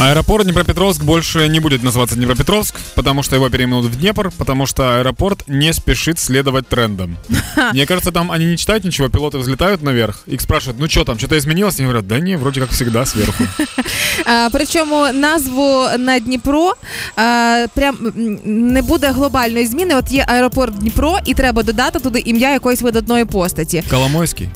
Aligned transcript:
Аэропорт 0.00 0.44
Днепропетровск 0.44 1.02
больше 1.02 1.48
не 1.48 1.60
будет 1.60 1.82
называться 1.82 2.16
Днепропетровск, 2.16 2.74
потому 2.94 3.22
что 3.22 3.36
его 3.36 3.48
переименуют 3.50 3.86
в 3.86 3.98
Днепр, 4.00 4.32
потому 4.38 4.66
что 4.66 4.98
аэропорт 4.98 5.44
не 5.46 5.72
спешит 5.72 6.18
следовать 6.18 6.66
трендам. 6.66 7.16
Мне 7.72 7.86
кажется, 7.86 8.10
там 8.10 8.32
они 8.32 8.46
не 8.46 8.56
читают 8.56 8.84
ничего, 8.84 9.08
пилоты 9.08 9.38
взлетают 9.38 9.82
наверх, 9.82 10.22
их 10.26 10.40
спрашивают, 10.40 10.80
ну 10.80 10.88
что 10.88 11.04
там, 11.04 11.18
что-то 11.18 11.38
изменилось? 11.38 11.78
И 11.78 11.82
они 11.82 11.88
говорят, 11.92 12.06
да 12.08 12.18
не, 12.18 12.36
вроде 12.36 12.60
как 12.60 12.70
всегда 12.70 13.06
сверху. 13.06 13.44
А, 14.26 14.48
Причому 14.52 15.12
назву 15.12 15.86
на 15.98 16.18
Дніпро 16.18 16.74
а, 17.16 17.66
прям 17.74 17.96
м, 18.16 18.38
не 18.72 18.82
буде 18.82 19.10
глобальної 19.10 19.66
зміни. 19.66 19.94
От 19.96 20.12
є 20.12 20.24
аеропорт 20.28 20.74
Дніпро, 20.78 21.18
і 21.24 21.34
треба 21.34 21.62
додати 21.62 21.98
туди 21.98 22.18
ім'я 22.24 22.52
якоїсь 22.52 22.82
видатної 22.82 23.24
постаті. 23.24 23.82
Коломойский. 23.90 24.48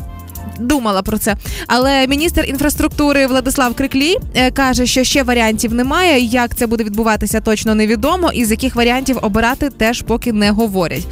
Думала 0.62 1.02
про 1.02 1.18
це. 1.18 1.36
Але 1.68 2.08
міністр 2.08 2.46
інфраструктури 2.48 3.28
Владислав 3.28 3.76
Криклій 3.76 4.18
е, 4.36 4.52
каже, 4.52 4.86
що 4.86 5.04
ще 5.04 5.24
варіантів 5.24 5.74
немає. 5.74 6.20
Як 6.20 6.56
це 6.56 6.68
буде 6.68 6.84
відбуватися, 6.84 7.42
точно 7.42 7.76
невідомо. 7.76 8.32
І 8.34 8.46
з 8.46 8.52
яких 8.52 8.76
варіантів 8.76 9.20
обирати 9.22 9.70
теж 9.70 10.02
поки 10.02 10.34
не 10.34 10.52
говорять. 10.52 11.08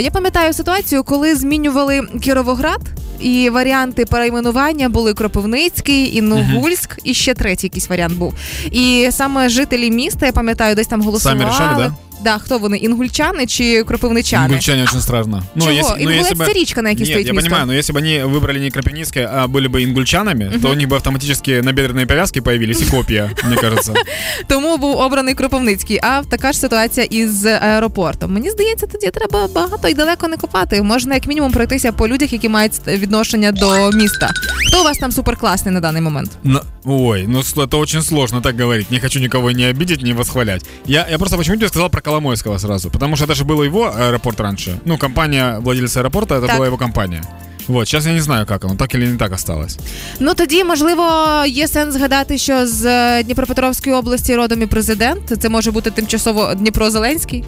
Я 0.00 0.10
пам'ятаю 0.10 0.52
ситуацію, 0.52 1.04
коли 1.04 1.34
змінювали 1.36 2.00
Кіровоград. 2.22 2.80
І 3.20 3.50
варіанти 3.50 4.04
перейменування 4.04 4.88
були 4.88 5.14
Кропивницький, 5.14 6.16
Інногульськ, 6.16 6.98
і 7.04 7.14
ще 7.14 7.34
третій 7.34 7.66
якийсь 7.66 7.88
варіант 7.88 8.14
був. 8.14 8.34
І 8.70 9.08
саме 9.10 9.48
жителі 9.48 9.90
міста, 9.90 10.26
я 10.26 10.32
пам'ятаю, 10.32 10.74
десь 10.74 10.86
там 10.86 11.02
голосували. 11.02 11.40
Самі 11.40 11.50
рішали, 11.52 11.84
да? 11.84 11.94
Да, 12.25 12.37
хто 12.37 12.57
вони? 12.57 12.77
Інгульчани 12.77 13.45
чи 13.45 13.83
кропивничани? 13.83 14.45
Ингульчане 14.45 14.83
очень 14.83 15.01
страшно. 15.01 15.43
Ну, 15.55 15.65
Чего? 15.65 15.77
если- 15.77 15.95
ну, 15.97 16.01
Ингулец 16.11 16.21
если 16.31 16.35
бы- 16.35 16.45
это 16.49 16.53
речка, 16.53 16.81
на 16.81 16.89
якій 16.89 17.01
Нет, 17.01 17.09
стоїть 17.09 17.27
я 17.27 17.33
місто. 17.33 17.49
понимаю, 17.49 17.65
но 17.67 17.73
если 17.73 17.95
бы 17.95 17.97
они 17.97 18.23
выбрали 18.39 18.59
не 18.59 18.71
Крапивницкое, 18.71 19.29
а 19.33 19.45
были 19.47 19.67
бы 19.69 19.83
ингульчанами, 19.83 20.51
то 20.61 20.69
у 20.69 20.73
них 20.73 20.87
бы 20.87 20.95
автоматически 20.95 21.51
набедренные 21.51 22.05
повязки 22.05 22.41
появились 22.41 22.81
и 22.81 22.85
копья, 22.85 23.29
мне 23.45 23.55
кажется. 23.55 23.93
Тому 24.47 24.77
був 24.77 24.97
обраний 24.97 25.33
Кропивницький. 25.35 25.99
А 26.03 26.21
така 26.29 26.51
ж 26.51 26.59
ситуація 26.59 27.05
із 27.09 27.45
аеропортом. 27.45 28.33
Мені 28.33 28.49
здається, 28.49 28.87
тоді 28.87 29.07
треба 29.07 29.47
багато 29.47 29.87
і 29.87 29.93
далеко 29.93 30.27
не 30.27 30.37
копати. 30.37 30.81
Можна 30.81 31.13
як 31.15 31.27
мінімум 31.27 31.51
пройтися 31.51 31.91
по 31.91 32.07
людях, 32.07 32.33
які 32.33 32.49
мають 32.49 32.73
відношення 32.87 33.51
до 33.51 33.91
міста. 33.91 34.29
Хто 34.67 34.81
у 34.81 34.83
вас 34.83 34.97
там 34.97 35.11
суперкласний 35.11 35.73
на 35.73 35.79
даний 35.79 36.01
момент? 36.01 36.31
Но- 36.43 36.61
ой, 36.85 37.25
ну 37.27 37.39
с- 37.43 37.55
это 37.57 37.77
очень 37.77 38.01
сложно 38.01 38.41
так 38.41 38.55
говорить. 38.61 38.91
Не 38.91 38.99
хочу 38.99 39.19
никого 39.19 39.51
не 39.51 39.65
обидеть, 39.69 40.01
не 40.03 40.13
восхвалять. 40.13 40.65
Я, 40.85 41.07
я 41.11 41.17
просто 41.17 41.37
почему 41.37 41.57
тебе 41.57 41.67
сказал 41.67 41.89
про 41.89 42.01
Коломойского 42.01 42.59
сразу? 42.59 42.89
Потому 42.89 43.15
что 43.15 43.25
это 43.25 43.35
же 43.35 43.43
был 43.43 43.63
его 43.65 43.91
аэропорт 43.99 44.39
раньше. 44.39 44.79
Ну, 44.85 44.97
компания 44.97 45.59
владельца 45.59 45.99
аэропорта, 45.99 46.35
это 46.35 46.47
Так. 46.47 46.57
была 46.57 46.65
его 46.67 46.77
компания. 46.77 47.21
Вот, 47.67 47.87
сейчас 47.87 48.05
я 48.05 48.13
не 48.13 48.21
знаю, 48.21 48.45
как 48.45 48.65
оно, 48.65 48.75
так 48.75 48.95
или 48.95 49.05
не 49.07 49.17
так 49.17 49.31
осталось. 49.33 49.77
Ну 50.19 50.33
тоді, 50.33 50.63
можливо, 50.63 51.05
є 51.47 51.67
сенс 51.67 51.93
згадати, 51.95 52.37
що 52.37 52.67
з 52.67 52.85
е, 52.85 53.23
Дніпропетровської 53.23 53.95
області 53.95 54.35
родом 54.35 54.61
і 54.61 54.65
президент. 54.65 55.41
Це 55.41 55.49
може 55.49 55.71
бути 55.71 55.91
тимчасово 55.91 56.53
Дніпро 56.55 56.89
Зеленський. 56.91 57.43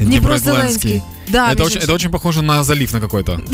Днепрозеленский. 0.00 1.02
Да, 1.28 1.46
это, 1.50 1.58
між 1.58 1.60
очень, 1.66 1.76
іншим. 1.76 1.90
это 1.90 1.94
очень 1.94 2.10
похоже 2.10 2.42
на 2.42 2.64
залив 2.64 2.94
на 2.94 3.00
какой-то. 3.00 3.40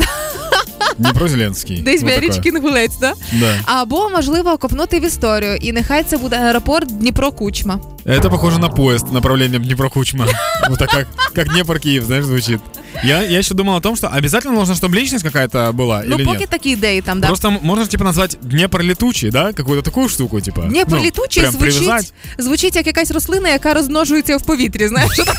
Днепрозеленский. 0.99 1.81
Десь 1.81 2.01
Вот 2.01 2.09
біля 2.09 2.15
такое. 2.21 2.29
річки 2.37 2.49
Інгулець, 2.49 2.97
да? 3.01 3.13
Да. 3.33 3.59
Або 3.65 4.09
можливо 4.09 4.57
копнути 4.57 4.99
в 4.99 5.05
історію, 5.05 5.55
і 5.55 5.71
нехай 5.71 6.03
це 6.03 6.17
буде 6.17 6.35
аеропорт 6.35 6.97
Дніпро 6.97 7.31
Кучма. 7.31 7.79
Это 8.05 8.29
похоже 8.29 8.59
на 8.59 8.69
поезд 8.69 9.11
направлением 9.13 9.63
Днепро-Кучма. 9.63 10.27
Вот 10.69 10.79
так 10.79 10.89
как, 10.89 11.07
как 11.33 11.47
Днепр-Киев, 11.47 12.03
знаешь, 12.05 12.25
звучит. 12.25 12.59
Я, 13.03 13.23
я 13.23 13.39
еще 13.39 13.53
думал 13.55 13.75
о 13.75 13.79
том, 13.81 13.95
что 13.95 14.07
обязательно 14.17 14.53
нужно, 14.53 14.75
чтобы 14.75 14.95
личность 14.95 15.23
какая-то 15.25 15.71
была 15.73 16.03
Ну, 16.05 16.15
или 16.15 16.25
поки 16.25 16.37
нет. 16.39 16.49
такі 16.49 16.69
ідеї 16.69 17.01
там, 17.01 17.19
да. 17.21 17.27
Просто 17.27 17.47
м- 17.47 17.59
можно 17.61 17.87
типа 17.87 18.03
назвать 18.03 18.37
Днепр 18.41 18.83
летучий, 18.83 19.31
да? 19.31 19.53
Какую-то 19.53 19.81
такую 19.81 20.09
штуку, 20.09 20.41
типа. 20.41 20.61
Дніпро 20.61 20.97
Ну, 20.99 21.05
літучий 21.05 21.41
прям 21.43 21.53
звучить, 21.53 21.77
привязать. 21.79 22.13
звучить 22.37 22.75
як 22.75 22.87
якась 22.87 23.11
рослина, 23.11 23.49
яка 23.49 23.73
розмножується 23.73 24.37
в 24.37 24.41
повітрі. 24.41 24.87
Знаєш, 24.87 25.11
Так, 25.17 25.35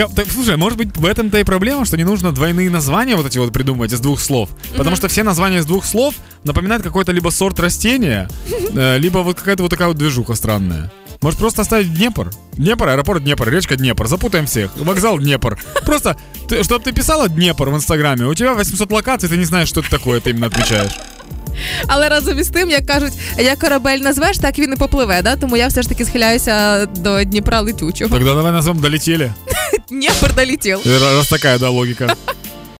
а- 0.00 0.08
так, 0.14 0.26
слушай, 0.32 0.56
может 0.56 0.78
быть, 0.78 0.96
в 0.96 1.04
этом-то 1.04 1.38
и 1.38 1.44
проблема, 1.44 1.84
что 1.84 1.96
не 1.96 2.04
нужно 2.04 2.32
двойные 2.32 2.70
названия 2.70 3.16
вот 3.16 3.26
эти 3.26 3.38
вот 3.38 3.52
придумывать 3.52 3.92
из 3.92 4.00
двух 4.00 4.20
слов. 4.20 4.50
Потому 4.76 4.96
что 4.96 5.08
все 5.08 5.22
названия 5.22 5.58
из 5.58 5.66
двух 5.66 5.84
слов 5.84 6.14
напоминают 6.44 6.82
какой-то 6.82 7.12
либо 7.12 7.30
сорт 7.30 7.60
растения, 7.60 8.28
э, 8.74 8.98
либо 8.98 9.18
вот 9.18 9.38
какая-то 9.38 9.62
вот 9.62 9.70
такая 9.70 9.88
вот 9.88 9.96
движуха 9.96 10.34
странная. 10.34 10.90
Может 11.22 11.38
просто 11.38 11.62
оставить 11.62 11.94
Днепр? 11.94 12.30
Днепр, 12.52 12.88
аэропорт 12.88 13.22
Днепр, 13.22 13.48
речка 13.50 13.76
Днепр, 13.76 14.06
запутаем 14.06 14.46
всех. 14.46 14.70
Вокзал 14.76 15.18
Днепр. 15.18 15.58
Просто, 15.84 16.16
ты, 16.48 16.64
чтобы 16.64 16.82
ты 16.82 16.92
писала 16.92 17.28
Днепр 17.28 17.68
в 17.68 17.74
Инстаграме, 17.74 18.24
у 18.26 18.34
тебя 18.34 18.54
800 18.54 18.90
локаций, 18.90 19.28
ты 19.28 19.36
не 19.36 19.44
знаешь, 19.44 19.68
что 19.68 19.80
это 19.80 19.90
такое, 19.90 20.20
ты 20.20 20.30
именно 20.30 20.46
отвечаешь. 20.46 20.92
але 21.86 22.08
разом 22.08 22.38
із 22.38 22.48
тим, 22.48 22.70
як 22.70 22.86
кажуть, 22.86 23.12
як 23.38 23.58
корабель 23.58 23.98
назвеш, 23.98 24.38
так 24.38 24.58
він 24.58 24.72
і 24.72 24.76
попливе. 24.76 25.22
Да? 25.22 25.36
Тому 25.36 25.56
я 25.56 25.68
все 25.68 25.82
ж 25.82 25.88
таки 25.88 26.04
схиляюся 26.04 26.86
до 26.86 27.24
Дніпра 27.24 27.60
летючого. 27.60 28.10
Тогда 28.10 28.34
давай 28.34 28.52
назовем 28.52 28.80
«Долетели». 28.82 29.32
Дніпр 29.95 30.35
долетів. 30.35 30.79
Раз 30.85 31.27
такая, 31.29 31.57
да, 31.57 31.69
логика. 31.69 32.15